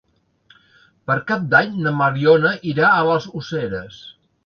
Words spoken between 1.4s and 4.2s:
d'Any na Mariona irà a les Useres.